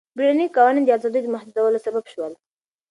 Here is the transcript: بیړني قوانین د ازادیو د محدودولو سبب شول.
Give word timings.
بیړني 0.17 0.47
قوانین 0.55 0.83
د 0.85 0.89
ازادیو 0.97 1.23
د 1.25 1.27
محدودولو 1.35 1.83
سبب 1.85 2.05
شول. 2.13 2.33